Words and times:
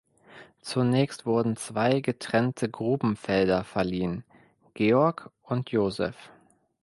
Zunächst 0.63 1.27
wurden 1.27 1.57
zwei 1.57 1.99
getrennte 1.99 2.67
Grubenfelder 2.69 3.63
verliehen 3.63 4.23
(Georg 4.73 5.29
und 5.43 5.69
Joseph). 5.69 6.31